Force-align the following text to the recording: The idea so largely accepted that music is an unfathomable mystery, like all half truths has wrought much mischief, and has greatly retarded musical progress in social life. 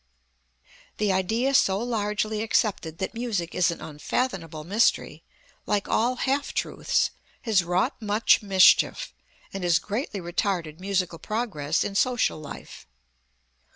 The 0.97 1.11
idea 1.13 1.53
so 1.53 1.77
largely 1.77 2.41
accepted 2.41 2.97
that 2.97 3.13
music 3.13 3.53
is 3.53 3.69
an 3.69 3.81
unfathomable 3.81 4.63
mystery, 4.63 5.21
like 5.67 5.87
all 5.87 6.15
half 6.15 6.55
truths 6.55 7.11
has 7.43 7.63
wrought 7.63 8.01
much 8.01 8.41
mischief, 8.41 9.13
and 9.53 9.63
has 9.63 9.77
greatly 9.77 10.19
retarded 10.19 10.79
musical 10.79 11.19
progress 11.19 11.83
in 11.83 11.93
social 11.93 12.39
life. 12.39 12.87